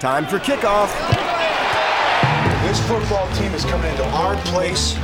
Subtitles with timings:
[0.00, 0.88] Time for kickoff.
[2.66, 4.94] This football team is coming into our place.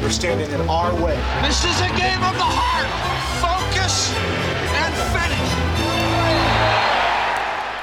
[0.00, 1.16] They're standing in our way.
[1.42, 2.88] This is a game of the heart.
[3.44, 4.10] Focus
[4.72, 5.50] and finish.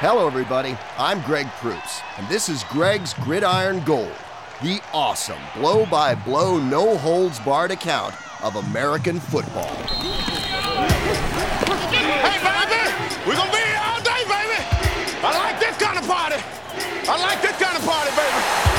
[0.02, 0.76] Hello, everybody.
[0.98, 4.16] I'm Greg Proops, and this is Greg's Gridiron Gold,
[4.64, 10.35] the awesome blow by blow, no holds barred account of American football.
[17.08, 18.76] I like this kind of party, baby.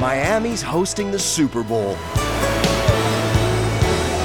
[0.00, 1.96] Miami's hosting the Super Bowl.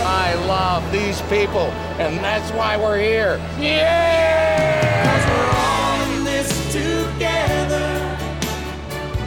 [0.04, 3.38] I love these people, and that's why we're here.
[3.60, 4.82] Yeah!
[5.30, 8.18] we're all in this together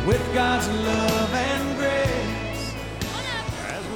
[0.05, 2.75] with God's love and grace.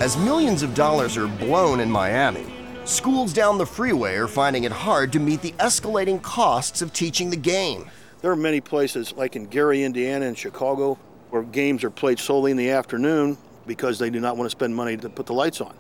[0.01, 2.47] As millions of dollars are blown in Miami,
[2.89, 7.29] schools down the freeway are finding it hard to meet the escalating costs of teaching
[7.29, 7.89] the game.
[8.23, 10.99] There are many places, like in Gary, Indiana, and Chicago,
[11.31, 13.37] where games are played solely in the afternoon
[13.67, 15.75] because they do not want to spend money to put the lights on.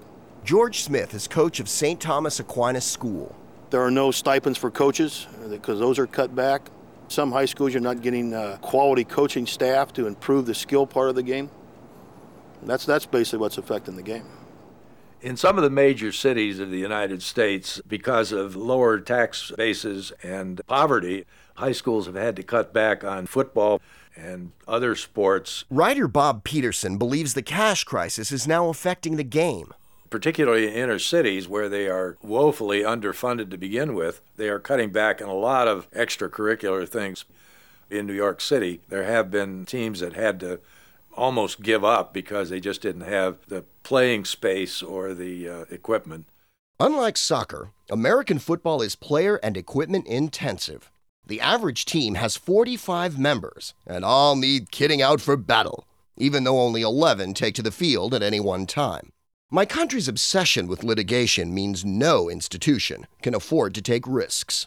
[0.44, 1.98] George Smith is coach of St.
[1.98, 3.34] Thomas Aquinas School.
[3.70, 6.70] There are no stipends for coaches because those are cut back.
[7.08, 11.08] Some high schools are not getting uh, quality coaching staff to improve the skill part
[11.08, 11.50] of the game.
[12.62, 14.24] That's that's basically what's affecting the game.
[15.20, 20.12] In some of the major cities of the United States, because of lower tax bases
[20.22, 21.24] and poverty,
[21.56, 23.80] high schools have had to cut back on football
[24.14, 25.64] and other sports.
[25.70, 29.74] Writer Bob Peterson believes the cash crisis is now affecting the game.
[30.08, 34.90] Particularly in inner cities where they are woefully underfunded to begin with, they are cutting
[34.90, 37.24] back on a lot of extracurricular things.
[37.90, 40.60] In New York City, there have been teams that had to
[41.18, 46.26] almost give up because they just didn't have the playing space or the uh, equipment.
[46.80, 50.90] Unlike soccer, American football is player and equipment intensive.
[51.26, 56.60] The average team has 45 members, and all need kitting out for battle, even though
[56.60, 59.12] only 11 take to the field at any one time.
[59.50, 64.66] My country's obsession with litigation means no institution can afford to take risks.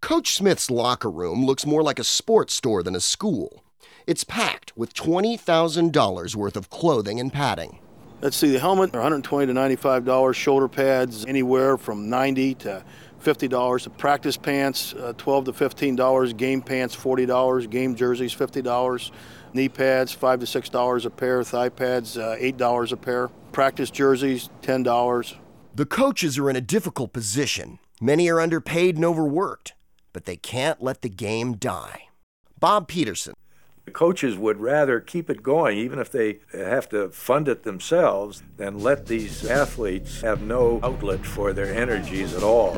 [0.00, 3.64] Coach Smith's locker room looks more like a sports store than a school.
[4.06, 7.78] It's packed with $20,000 worth of clothing and padding.
[8.22, 10.36] Let's see, the helmet, 120 to 95 dollars.
[10.36, 12.84] Shoulder pads, anywhere from 90 to
[13.18, 13.84] 50 dollars.
[13.84, 16.32] The practice pants, uh, 12 to 15 dollars.
[16.34, 17.66] Game pants, 40 dollars.
[17.66, 19.10] Game jerseys, 50 dollars.
[19.54, 21.42] Knee pads, five to six dollars a pair.
[21.42, 23.28] Thigh pads, uh, eight dollars a pair.
[23.52, 25.34] Practice jerseys, 10 dollars.
[25.74, 27.78] The coaches are in a difficult position.
[28.02, 29.74] Many are underpaid and overworked,
[30.12, 32.08] but they can't let the game die.
[32.58, 33.34] Bob Peterson,
[33.90, 38.78] coaches would rather keep it going, even if they have to fund it themselves, than
[38.78, 42.76] let these athletes have no outlet for their energies at all.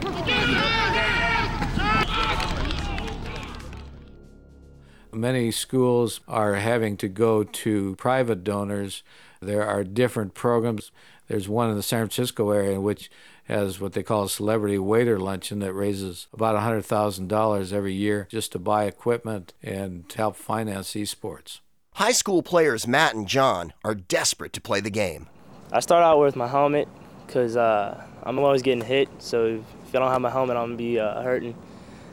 [5.15, 9.03] Many schools are having to go to private donors.
[9.41, 10.91] There are different programs.
[11.29, 13.11] There's one in the San Francisco area in which
[13.53, 18.53] has what they call a celebrity waiter luncheon that raises about $100,000 every year just
[18.53, 21.61] to buy equipment and help finance esports.
[21.95, 25.29] high school players Matt and John are desperate to play the game.
[25.71, 26.89] I start out with my helmet
[27.27, 29.09] because uh, I'm always getting hit.
[29.19, 31.55] So if, if I don't have my helmet, I'm gonna be uh, hurting.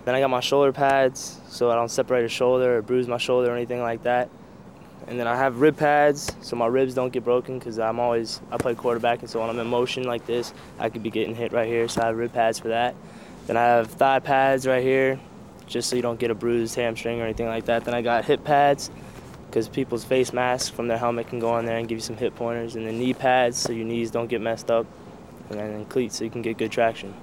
[0.06, 3.18] Then I got my shoulder pads so I don't separate a shoulder or bruise my
[3.18, 4.30] shoulder or anything like that.
[5.10, 8.42] And then I have rib pads so my ribs don't get broken because I'm always
[8.52, 11.36] I play quarterback and so when I'm in motion like this, I could be getting
[11.36, 11.88] hit right here.
[11.88, 12.96] So I have rib pads for that.
[13.48, 15.20] Then I have thigh pads right here
[15.66, 17.86] just so you don't get a bruised hamstring or anything like that.
[17.86, 18.92] Then I got hip pads
[19.48, 22.18] because people's face masks from their helmet can go on there and give you some
[22.18, 24.86] hip pointers, and then knee pads so your knees don't get messed up,
[25.50, 27.14] and then cleats so you can get good traction.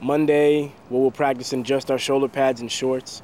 [0.00, 3.22] Monday, we'll, we'll practice in just our shoulder pads and shorts,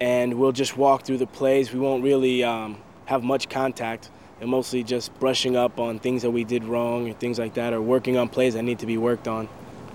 [0.00, 1.72] and we'll just walk through the plays.
[1.72, 2.78] We won't really um,
[3.08, 7.14] have much contact, and mostly just brushing up on things that we did wrong or
[7.14, 9.48] things like that, or working on plays that need to be worked on.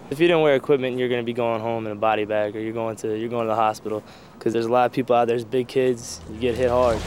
[0.09, 2.59] If you didn't wear equipment, you're gonna be going home in a body bag, or
[2.59, 4.01] you're going to you're going to the hospital,
[4.33, 5.37] because there's a lot of people out there.
[5.37, 6.21] There's big kids.
[6.31, 6.99] You get hit hard.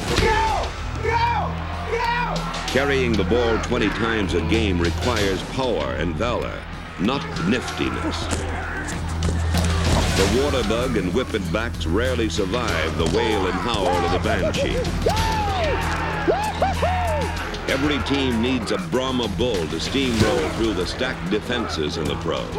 [2.68, 6.62] Carrying the ball 20 times a game requires power and valor,
[7.00, 8.28] not niftiness.
[10.16, 15.35] The water bug and whippet backs rarely survive the wail and howl of the banshee.
[17.68, 22.54] Every team needs a Brahma bull to steamroll through the stacked defenses in the pros.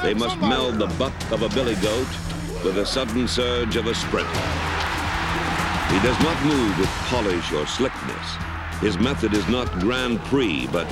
[0.00, 2.08] They must meld the buck of a billy goat
[2.64, 4.28] with the sudden surge of a sprinter.
[5.92, 8.36] He does not move with polish or slickness.
[8.80, 10.88] His method is not Grand Prix, but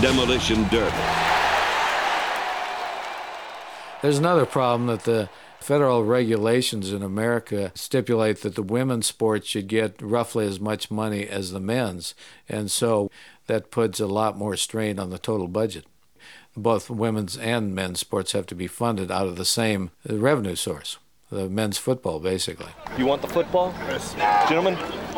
[0.00, 0.96] demolition derby.
[4.02, 5.28] There's another problem that the
[5.62, 11.26] Federal regulations in America stipulate that the women's sports should get roughly as much money
[11.26, 12.14] as the men's,
[12.48, 13.10] and so
[13.46, 15.86] that puts a lot more strain on the total budget.
[16.56, 20.98] Both women's and men's sports have to be funded out of the same revenue source,
[21.30, 22.72] the men's football, basically.
[22.98, 23.72] You want the football?
[23.86, 24.14] Yes.
[24.48, 24.76] Gentlemen,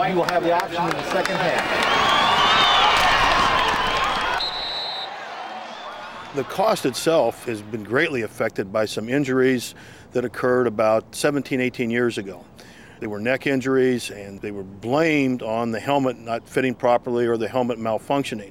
[0.08, 2.23] you will have the option in the second half.
[6.34, 9.76] The cost itself has been greatly affected by some injuries
[10.10, 12.44] that occurred about 17, 18 years ago.
[12.98, 17.36] They were neck injuries and they were blamed on the helmet not fitting properly or
[17.36, 18.50] the helmet malfunctioning.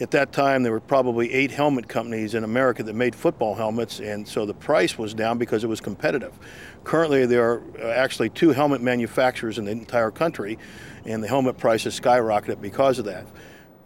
[0.00, 4.00] At that time, there were probably eight helmet companies in America that made football helmets,
[4.00, 6.38] and so the price was down because it was competitive.
[6.82, 10.58] Currently, there are uh, actually two helmet manufacturers in the entire country,
[11.06, 13.24] and the helmet price has skyrocketed because of that.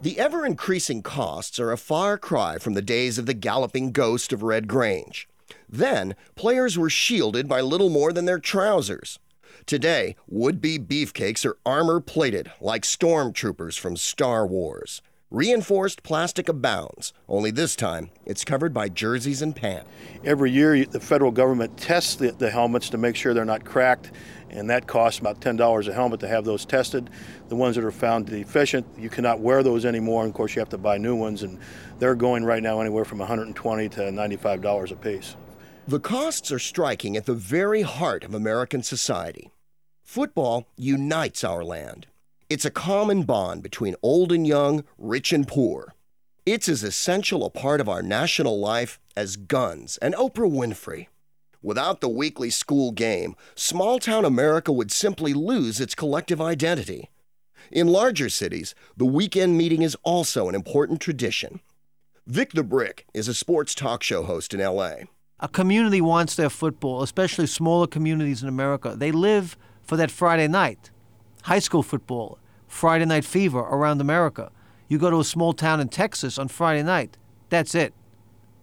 [0.01, 4.31] The ever increasing costs are a far cry from the days of the galloping ghost
[4.31, 5.27] of Red Grange.
[5.67, 9.19] Then, players were shielded by little more than their trousers.
[9.65, 15.01] Today, would be beefcakes are armor plated like stormtroopers from Star Wars.
[15.31, 19.87] Reinforced plastic abounds, only this time it's covered by jerseys and pants.
[20.23, 24.11] Every year, the federal government tests the, the helmets to make sure they're not cracked
[24.51, 27.09] and that costs about $10 a helmet to have those tested.
[27.49, 30.23] The ones that are found deficient, you cannot wear those anymore.
[30.23, 31.59] And of course, you have to buy new ones, and
[31.99, 35.35] they're going right now anywhere from 120 to $95 a piece.
[35.87, 39.51] The costs are striking at the very heart of American society.
[40.03, 42.07] Football unites our land.
[42.49, 45.93] It's a common bond between old and young, rich and poor.
[46.47, 51.09] It's as essential a part of our national life as guns and Oprah Winfrey.
[51.61, 57.11] Without the weekly school game, small town America would simply lose its collective identity.
[57.71, 61.59] In larger cities, the weekend meeting is also an important tradition.
[62.25, 64.93] Vic the Brick is a sports talk show host in LA.
[65.39, 68.95] A community wants their football, especially smaller communities in America.
[68.97, 70.89] They live for that Friday night.
[71.43, 72.37] High school football,
[72.67, 74.51] Friday night fever around America.
[74.87, 77.17] You go to a small town in Texas on Friday night,
[77.49, 77.93] that's it.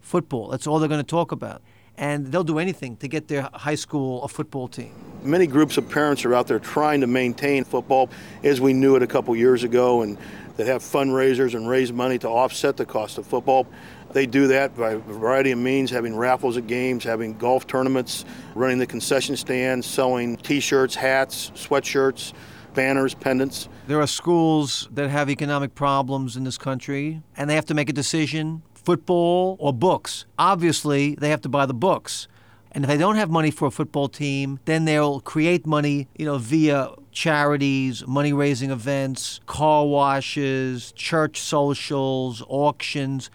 [0.00, 1.62] Football, that's all they're going to talk about
[1.98, 4.92] and they'll do anything to get their high school a football team.
[5.22, 8.10] Many groups of parents are out there trying to maintain football
[8.44, 10.18] as we knew it a couple years ago and
[10.56, 13.66] that have fundraisers and raise money to offset the cost of football.
[14.12, 18.24] They do that by a variety of means, having raffles at games, having golf tournaments,
[18.54, 22.32] running the concession stands, selling t-shirts, hats, sweatshirts,
[22.76, 23.68] banners, pendants.
[23.88, 27.90] There are schools that have economic problems in this country and they have to make
[27.90, 30.26] a decision football or books.
[30.38, 32.28] Obviously, they have to buy the books.
[32.70, 36.24] And if they don't have money for a football team, then they'll create money, you
[36.26, 43.30] know, via charities, money raising events, car washes, church socials, auctions.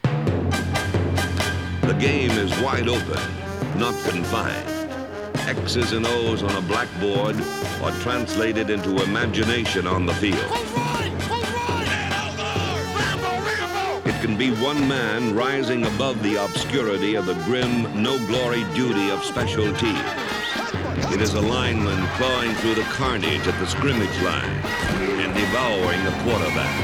[1.82, 3.20] The game is wide open,
[3.78, 4.81] not confined.
[5.52, 7.36] X's and O's on a blackboard
[7.84, 10.40] are translated into imagination on the field.
[14.06, 19.26] It can be one man rising above the obscurity of the grim, no-glory duty of
[19.26, 20.00] special teams.
[21.12, 24.56] It is a lineman clawing through the carnage at the scrimmage line
[25.20, 26.76] and devouring the quarterback.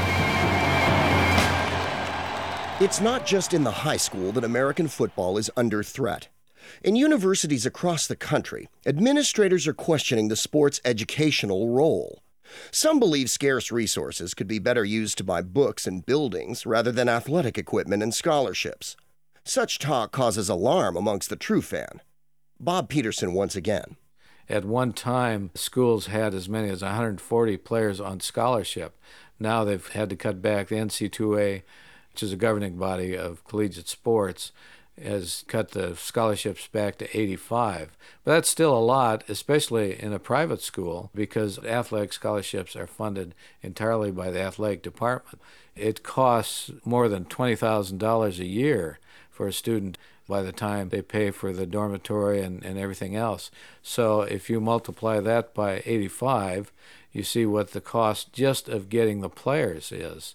[2.82, 6.28] It's not just in the high school that American football is under threat.
[6.82, 12.22] In universities across the country, administrators are questioning the sport's educational role.
[12.70, 17.08] Some believe scarce resources could be better used to buy books and buildings rather than
[17.08, 18.96] athletic equipment and scholarships.
[19.44, 22.02] Such talk causes alarm amongst the true fan.
[22.60, 23.96] Bob Peterson once again.
[24.48, 28.96] At one time, schools had as many as 140 players on scholarship.
[29.38, 30.68] Now they've had to cut back.
[30.68, 31.62] The NCAA,
[32.12, 34.52] which is a governing body of collegiate sports,
[35.02, 37.96] has cut the scholarships back to 85.
[38.24, 43.34] But that's still a lot, especially in a private school, because athletic scholarships are funded
[43.62, 45.40] entirely by the athletic department.
[45.76, 48.98] It costs more than $20,000 a year
[49.30, 53.50] for a student by the time they pay for the dormitory and, and everything else.
[53.82, 56.70] So if you multiply that by 85,
[57.12, 60.34] you see what the cost just of getting the players is.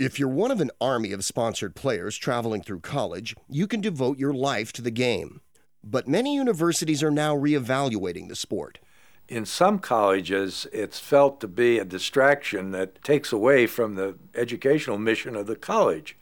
[0.00, 4.18] If you're one of an army of sponsored players traveling through college, you can devote
[4.18, 5.42] your life to the game.
[5.84, 8.78] But many universities are now reevaluating the sport.
[9.28, 14.96] In some colleges, it's felt to be a distraction that takes away from the educational
[14.96, 16.16] mission of the college.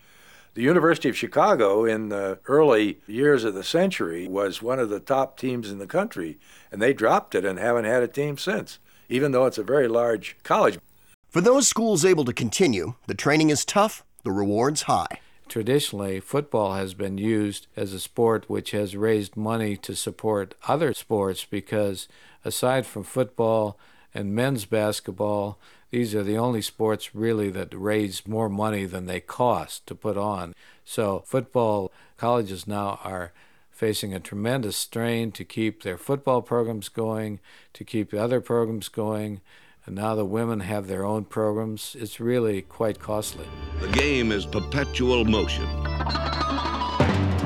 [0.55, 4.99] The University of Chicago, in the early years of the century, was one of the
[4.99, 6.41] top teams in the country,
[6.73, 9.87] and they dropped it and haven't had a team since, even though it's a very
[9.87, 10.81] large college.
[11.29, 15.21] For those schools able to continue, the training is tough, the rewards high.
[15.47, 20.95] traditionally, football has been used as a sport which has raised money to support other
[20.95, 22.09] sports because
[22.47, 23.79] aside from football
[24.15, 25.59] and men's basketball,
[25.91, 30.17] these are the only sports really that raise more money than they cost to put
[30.17, 30.55] on.
[30.85, 33.33] So, football colleges now are
[33.71, 37.39] facing a tremendous strain to keep their football programs going,
[37.75, 39.43] to keep other programs going.
[39.89, 41.97] And now the women have their own programs.
[41.99, 43.47] It's really quite costly.
[43.81, 45.65] The game is perpetual motion.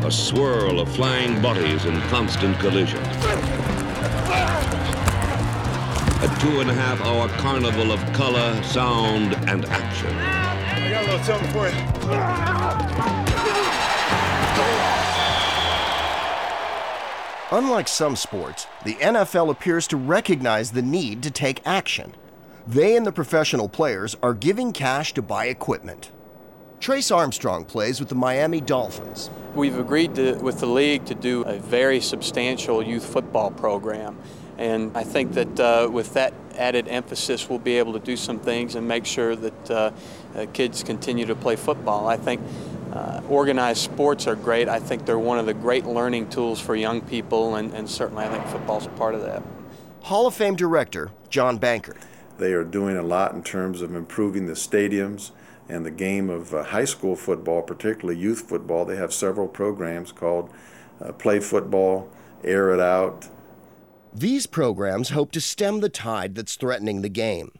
[0.02, 2.98] A swirl of flying bodies in constant collision.
[2.98, 3.06] A
[6.40, 10.12] two and a half hour carnival of color, sound, and action.
[10.12, 11.74] I got a little something for you.
[17.52, 22.14] Unlike some sports, the NFL appears to recognize the need to take action.
[22.66, 26.12] They and the professional players are giving cash to buy equipment.
[26.78, 29.30] Trace Armstrong plays with the Miami Dolphins.
[29.54, 34.18] We've agreed to, with the league to do a very substantial youth football program.
[34.58, 38.38] And I think that uh, with that added emphasis, we'll be able to do some
[38.38, 39.90] things and make sure that uh,
[40.34, 42.06] uh, kids continue to play football.
[42.06, 42.40] I think
[42.92, 44.68] uh, organized sports are great.
[44.68, 48.24] I think they're one of the great learning tools for young people, and, and certainly
[48.24, 49.42] I think football's a part of that.
[50.02, 51.96] Hall of Fame director John Bankert.
[52.38, 55.30] They are doing a lot in terms of improving the stadiums
[55.68, 58.84] and the game of uh, high school football, particularly youth football.
[58.84, 60.50] They have several programs called
[61.00, 62.10] uh, Play Football,
[62.44, 63.28] Air It Out.
[64.12, 67.52] These programs hope to stem the tide that's threatening the game.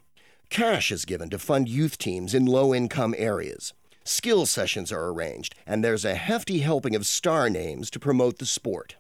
[0.51, 3.73] Cash is given to fund youth teams in low income areas.
[4.05, 8.47] Skill sessions are arranged, and there's a hefty helping of star names to promote the
[8.47, 8.97] sport.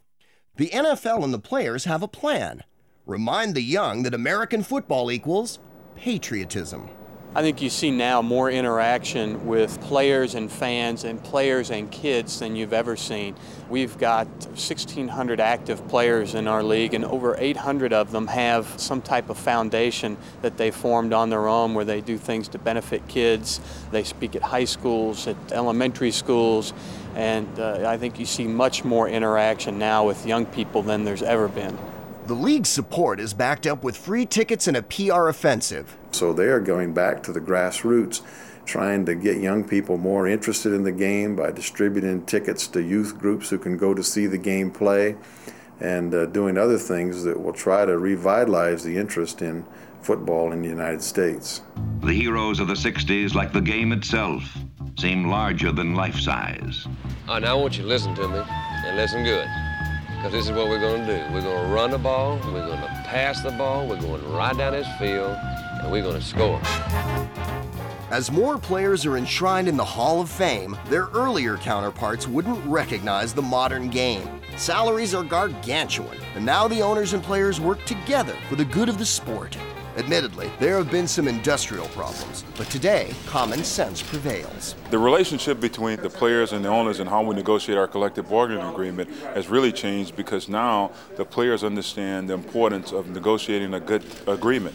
[0.56, 2.62] The NFL and the players have a plan.
[3.06, 5.58] Remind the young that American football equals
[5.96, 6.88] patriotism.
[7.34, 12.38] I think you see now more interaction with players and fans and players and kids
[12.38, 13.34] than you've ever seen.
[13.68, 19.02] We've got 1,600 active players in our league, and over 800 of them have some
[19.02, 23.08] type of foundation that they formed on their own where they do things to benefit
[23.08, 23.60] kids.
[23.90, 26.72] They speak at high schools, at elementary schools,
[27.16, 31.24] and uh, I think you see much more interaction now with young people than there's
[31.24, 31.76] ever been.
[32.24, 35.96] The league's support is backed up with free tickets and a PR offensive.
[36.12, 38.22] So they are going back to the grassroots,
[38.64, 43.18] trying to get young people more interested in the game by distributing tickets to youth
[43.18, 45.16] groups who can go to see the game play
[45.80, 49.64] and uh, doing other things that will try to revitalize the interest in
[50.00, 51.62] football in the United States.
[52.02, 54.44] The heroes of the 60s, like the game itself,
[54.96, 56.86] seem larger than life size.
[57.26, 59.48] Uh, now I want you to listen to me and listen good
[60.22, 61.34] because this is what we're going to do.
[61.34, 64.56] We're going to run the ball, we're going to pass the ball, we're going right
[64.56, 66.60] down this field, and we're going to score.
[68.12, 73.34] As more players are enshrined in the Hall of Fame, their earlier counterparts wouldn't recognize
[73.34, 74.28] the modern game.
[74.56, 78.98] Salaries are gargantuan, and now the owners and players work together for the good of
[78.98, 79.58] the sport.
[79.96, 84.74] Admittedly, there have been some industrial problems, but today, common sense prevails.
[84.90, 88.64] The relationship between the players and the owners and how we negotiate our collective bargaining
[88.64, 94.02] agreement has really changed because now the players understand the importance of negotiating a good
[94.26, 94.74] agreement.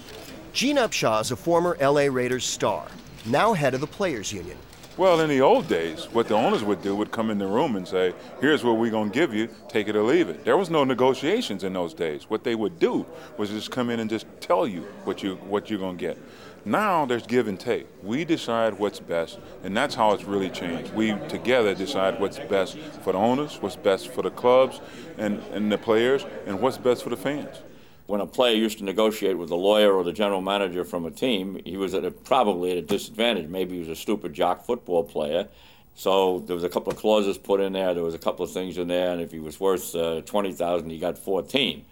[0.54, 2.88] Gene Upshaw is a former LA Raiders star,
[3.26, 4.58] now head of the Players Union.
[4.98, 7.76] Well, in the old days, what the owners would do would come in the room
[7.76, 10.44] and say, here's what we're going to give you, take it or leave it.
[10.44, 12.28] There was no negotiations in those days.
[12.32, 13.06] What they would do
[13.38, 16.18] was just come in and just tell you what, you, what you're going to get.
[16.66, 17.86] Now there's give and take.
[18.02, 20.92] We decide what's best, and that's how it's really changed.
[20.96, 24.82] We together decide what's best for the owners, what's best for the clubs
[25.20, 27.62] and, and the players, and what's best for the fans
[28.08, 31.12] when a player used to negotiate with the lawyer or the general manager from a
[31.12, 33.48] team, he was at a, probably at a disadvantage.
[33.48, 35.48] Maybe he was a stupid jock football player.
[35.96, 37.94] So there was a couple of clauses put in there.
[37.94, 40.54] There was a couple of things in there, and if he was worth uh, twenty
[40.54, 41.86] thousand, he got fourteen.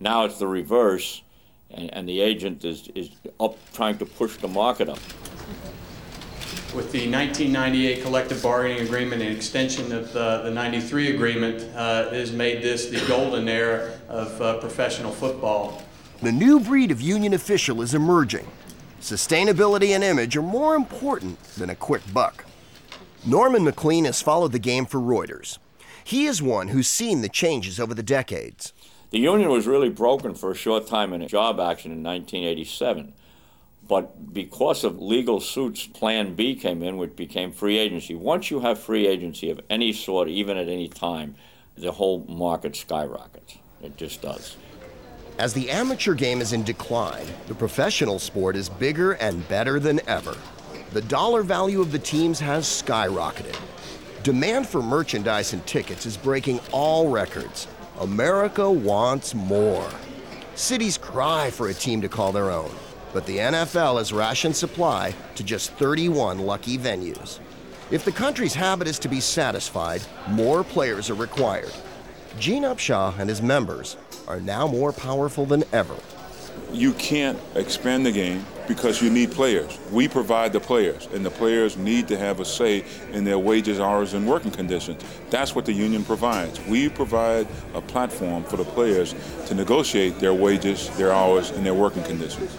[0.00, 1.22] Now it's the reverse,
[1.70, 4.98] and, and the agent is is up trying to push the market up
[6.74, 12.32] with the 1998 collective bargaining agreement and extension of the, the 93 agreement uh, has
[12.32, 15.82] made this the golden era of uh, professional football.
[16.22, 18.46] The new breed of union official is emerging.
[19.00, 22.44] Sustainability and image are more important than a quick buck.
[23.24, 25.58] Norman McLean has followed the game for Reuters.
[26.04, 28.72] He is one who's seen the changes over the decades.
[29.10, 33.12] The union was really broken for a short time in a job action in 1987.
[33.90, 38.14] But because of legal suits, Plan B came in, which became free agency.
[38.14, 41.34] Once you have free agency of any sort, even at any time,
[41.76, 43.58] the whole market skyrockets.
[43.82, 44.56] It just does.
[45.40, 50.00] As the amateur game is in decline, the professional sport is bigger and better than
[50.06, 50.36] ever.
[50.92, 53.58] The dollar value of the teams has skyrocketed.
[54.22, 57.66] Demand for merchandise and tickets is breaking all records.
[57.98, 59.90] America wants more.
[60.54, 62.70] Cities cry for a team to call their own,
[63.12, 67.38] but the NFL has rationed supply to just 31 lucky venues.
[67.90, 71.72] If the country's habit is to be satisfied, more players are required.
[72.38, 73.96] Gene Upshaw and his members
[74.28, 75.96] are now more powerful than ever.
[76.72, 79.76] You can't expand the game because you need players.
[79.90, 83.80] We provide the players, and the players need to have a say in their wages,
[83.80, 85.02] hours, and working conditions.
[85.30, 86.60] That's what the union provides.
[86.66, 91.74] We provide a platform for the players to negotiate their wages, their hours, and their
[91.74, 92.56] working conditions.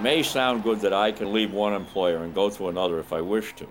[0.00, 3.20] May sound good that I can leave one employer and go to another if I
[3.20, 3.66] wish to,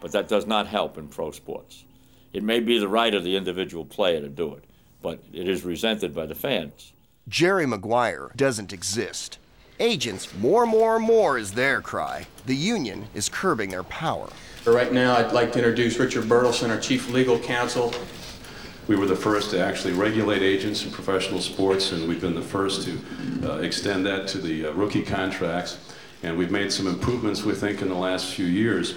[0.00, 1.84] but that does not help in pro sports.
[2.32, 4.64] It may be the right of the individual player to do it,
[5.02, 6.92] but it is resented by the fans.
[7.28, 9.38] Jerry Maguire doesn't exist.
[9.78, 12.26] Agents, more, more, more is their cry.
[12.46, 14.28] The union is curbing their power.
[14.66, 17.94] Right now, I'd like to introduce Richard Berthelsen, our Chief Legal Counsel.
[18.88, 22.40] We were the first to actually regulate agents in professional sports, and we've been the
[22.40, 22.98] first to
[23.46, 25.76] uh, extend that to the uh, rookie contracts.
[26.22, 28.94] And we've made some improvements, we think, in the last few years.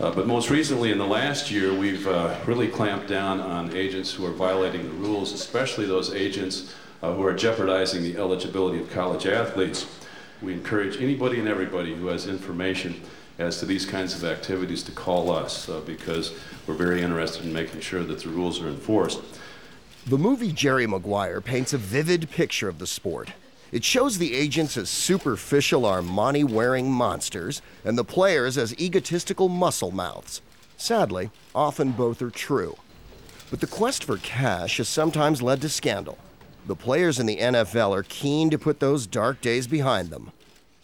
[0.00, 4.14] Uh, but most recently, in the last year, we've uh, really clamped down on agents
[4.14, 8.90] who are violating the rules, especially those agents uh, who are jeopardizing the eligibility of
[8.90, 9.86] college athletes.
[10.44, 13.00] We encourage anybody and everybody who has information
[13.38, 16.34] as to these kinds of activities to call us uh, because
[16.66, 19.20] we're very interested in making sure that the rules are enforced.
[20.06, 23.32] The movie Jerry Maguire paints a vivid picture of the sport.
[23.72, 29.92] It shows the agents as superficial Armani wearing monsters and the players as egotistical muscle
[29.92, 30.42] mouths.
[30.76, 32.76] Sadly, often both are true.
[33.50, 36.18] But the quest for cash has sometimes led to scandal.
[36.66, 40.32] The players in the NFL are keen to put those dark days behind them.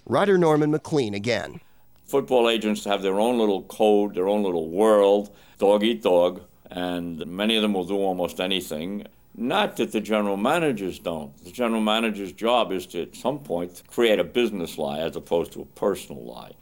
[0.06, 1.60] Writer Norman McLean again.
[2.04, 7.26] Football agents have their own little code, their own little world, dog eat dog, and
[7.26, 9.06] many of them will do almost anything.
[9.34, 11.34] Not that the general managers don't.
[11.44, 15.52] The general manager's job is to, at some point, create a business lie as opposed
[15.52, 16.52] to a personal lie.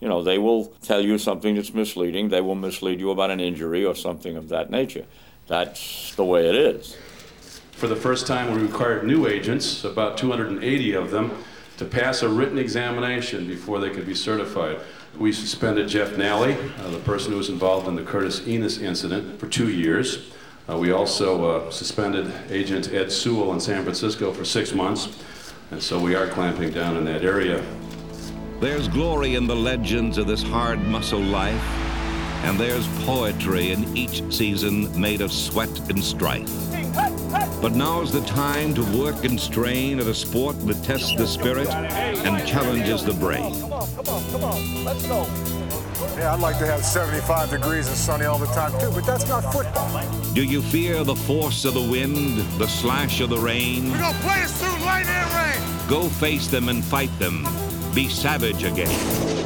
[0.00, 2.28] You know, they will tell you something that's misleading.
[2.28, 5.06] They will mislead you about an injury or something of that nature.
[5.48, 6.96] That's the way it is.
[7.80, 11.32] For the first time, we required new agents, about 280 of them,
[11.78, 14.80] to pass a written examination before they could be certified.
[15.16, 19.40] We suspended Jeff Nalley, uh, the person who was involved in the Curtis Enis incident,
[19.40, 20.30] for two years.
[20.68, 25.18] Uh, we also uh, suspended Agent Ed Sewell in San Francisco for six months,
[25.70, 27.64] and so we are clamping down in that area.
[28.60, 31.89] There's glory in the legends of this hard muscle life,
[32.42, 36.50] and there's poetry in each season made of sweat and strife.
[37.60, 41.68] But now's the time to work and strain at a sport that tests the spirit
[41.68, 43.52] and challenges the brain.
[43.60, 44.84] Come on, come on, come on.
[44.84, 45.26] Let's go.
[46.16, 49.28] Yeah, I'd like to have 75 degrees and sunny all the time too, but that's
[49.28, 50.02] not football.
[50.34, 53.90] Do you fear the force of the wind, the slash of the rain?
[53.90, 55.88] We're gonna play us through light and rain.
[55.88, 57.46] Go face them and fight them.
[57.94, 59.39] Be savage again.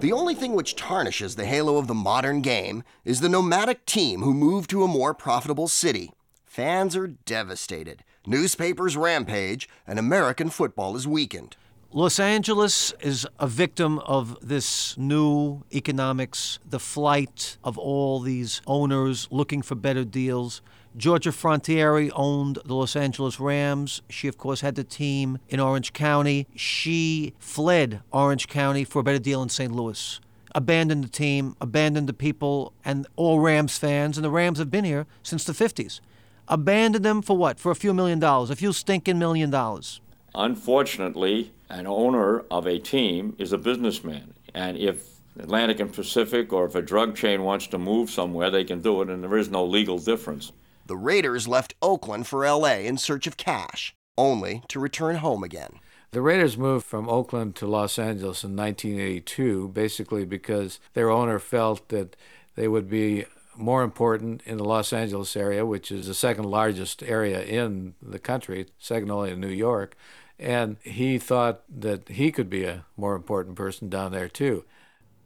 [0.00, 4.22] The only thing which tarnishes the halo of the modern game is the nomadic team
[4.22, 6.12] who moved to a more profitable city.
[6.46, 11.56] Fans are devastated, newspapers rampage, and American football is weakened.
[11.90, 19.26] Los Angeles is a victim of this new economics, the flight of all these owners
[19.32, 20.62] looking for better deals.
[20.98, 24.02] Georgia Frontiere owned the Los Angeles Rams.
[24.10, 26.48] She, of course, had the team in Orange County.
[26.56, 29.70] She fled Orange County for a better deal in St.
[29.72, 30.18] Louis.
[30.56, 34.84] Abandoned the team, abandoned the people, and all Rams fans, and the Rams have been
[34.84, 36.00] here since the 50s.
[36.48, 37.60] Abandoned them for what?
[37.60, 40.00] For a few million dollars, a few stinking million dollars.
[40.34, 44.34] Unfortunately, an owner of a team is a businessman.
[44.52, 48.64] And if Atlantic and Pacific or if a drug chain wants to move somewhere, they
[48.64, 50.50] can do it, and there is no legal difference.
[50.88, 55.80] The Raiders left Oakland for LA in search of cash, only to return home again.
[56.12, 61.90] The Raiders moved from Oakland to Los Angeles in 1982, basically because their owner felt
[61.90, 62.16] that
[62.54, 67.02] they would be more important in the Los Angeles area, which is the second largest
[67.02, 69.94] area in the country, second only to New York,
[70.38, 74.64] And he thought that he could be a more important person down there, too.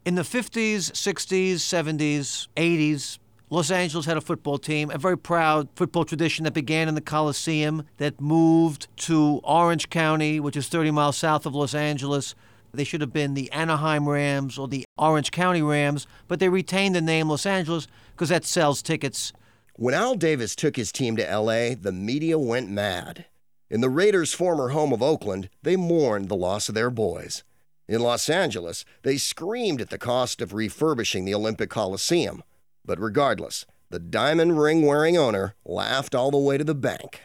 [0.03, 5.67] In the 50s, 60s, 70s, 80s, Los Angeles had a football team, a very proud
[5.75, 10.91] football tradition that began in the Coliseum, that moved to Orange County, which is 30
[10.91, 12.33] miles south of Los Angeles.
[12.73, 16.95] They should have been the Anaheim Rams or the Orange County Rams, but they retained
[16.95, 19.31] the name Los Angeles because that sells tickets.
[19.75, 23.25] When Al Davis took his team to LA, the media went mad.
[23.69, 27.43] In the Raiders' former home of Oakland, they mourned the loss of their boys.
[27.87, 32.43] In Los Angeles, they screamed at the cost of refurbishing the Olympic Coliseum.
[32.85, 37.21] But regardless, the diamond ring wearing owner laughed all the way to the bank.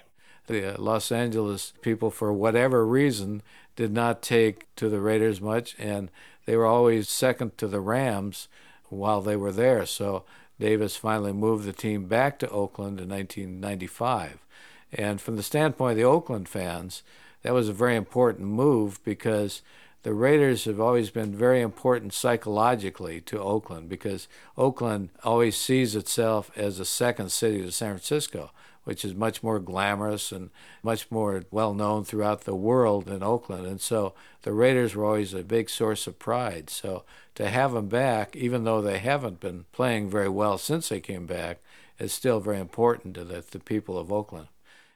[0.47, 3.43] The uh, Los Angeles people, for whatever reason,
[3.77, 6.11] did not take to the Raiders much, and
[6.47, 8.49] they were always second to the Rams
[8.89, 9.85] while they were there.
[9.87, 10.25] So
[10.59, 14.39] Davis finally moved the team back to Oakland in 1995.
[14.93, 17.03] And from the standpoint of the Oakland fans,
[17.43, 19.63] that was a very important move because
[20.03, 26.51] the Raiders have always been very important psychologically to Oakland because Oakland always sees itself
[26.57, 28.53] as a second city to San Francisco,
[28.85, 30.51] which is much more glamorous and
[30.83, 33.67] much more well known throughout the world than Oakland.
[33.67, 36.71] And so the Raiders were always a big source of pride.
[36.71, 41.01] So to have them back, even though they haven't been playing very well since they
[41.01, 41.59] came back,
[41.99, 44.47] is still very important to the, the people of Oakland.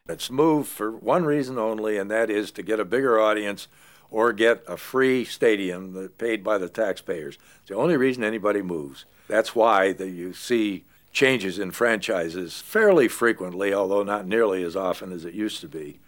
[0.09, 3.69] It's moved for one reason only, and that is to get a bigger audience
[4.13, 7.39] or get a free stadium that paid by the taxpayers.
[7.61, 9.07] It's the only reason anybody moves.
[9.27, 15.13] That's why the, you see changes in franchises fairly frequently, although not nearly as often
[15.13, 15.99] as it used to be.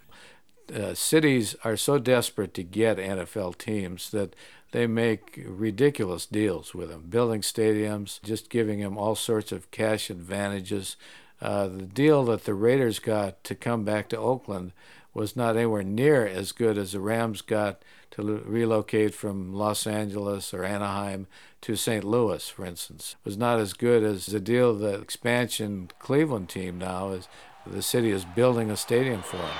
[0.75, 4.37] Uh, cities are so desperate to get NFL teams that
[4.73, 10.11] they make ridiculous deals with them, building stadiums, just giving them all sorts of cash
[10.11, 10.97] advantages.
[11.40, 14.73] Uh, the deal that the Raiders got to come back to Oakland
[15.14, 19.87] was not anywhere near as good as the Rams got to lo- relocate from Los
[19.87, 21.27] Angeles or Anaheim
[21.62, 22.05] to St.
[22.05, 23.16] Louis, for instance.
[23.20, 27.29] It was not as good as the deal the expansion Cleveland team now is.
[27.66, 29.57] The city is building a stadium for them.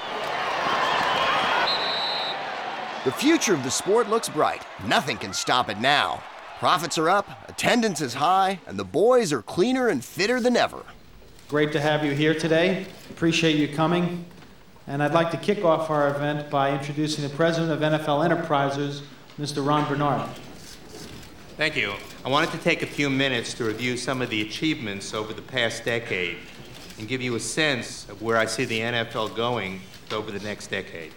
[3.05, 4.63] The future of the sport looks bright.
[4.87, 6.23] Nothing can stop it now.
[6.59, 10.83] Profits are up, attendance is high, and the boys are cleaner and fitter than ever.
[11.49, 12.87] Great to have you here today.
[13.11, 14.25] Appreciate you coming.
[14.87, 19.03] And I'd like to kick off our event by introducing the president of NFL Enterprises,
[19.39, 19.67] Mr.
[19.67, 20.29] Ron Bernard.
[21.57, 21.95] Thank you.
[22.25, 25.41] I wanted to take a few minutes to review some of the achievements over the
[25.41, 26.37] past decade
[26.99, 29.81] and give you a sense of where I see the NFL going
[30.13, 31.13] over the next decade.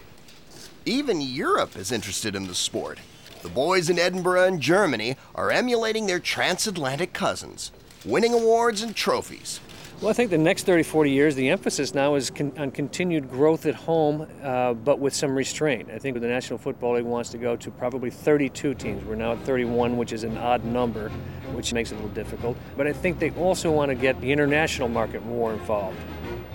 [0.86, 2.98] Even Europe is interested in the sport.
[3.42, 7.70] The boys in Edinburgh and Germany are emulating their transatlantic cousins,
[8.04, 9.60] winning awards and trophies.
[10.00, 13.28] Well, I think the next 30, 40 years, the emphasis now is con- on continued
[13.28, 15.90] growth at home, uh, but with some restraint.
[15.90, 19.04] I think the National Football League wants to go to probably 32 teams.
[19.04, 21.08] We're now at 31, which is an odd number,
[21.52, 22.56] which makes it a little difficult.
[22.76, 25.98] But I think they also want to get the international market more involved.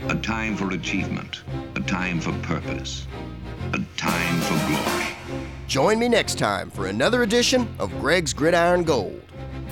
[0.08, 1.44] A time for achievement,
[1.76, 3.08] a time for purpose,
[3.74, 5.44] a time for glory.
[5.68, 9.22] Join me next time for another edition of Greg's Gridiron Gold.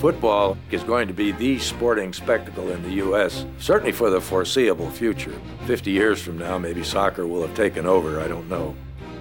[0.02, 4.90] Football is going to be the sporting spectacle in the U.S., certainly for the foreseeable
[4.90, 5.40] future.
[5.68, 8.76] 50 years from now, maybe soccer will have taken over, I don't know.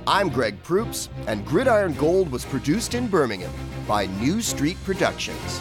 [0.06, 3.52] I'm Greg Proops, and Gridiron Gold was produced in Birmingham
[3.86, 5.60] by New Street Productions.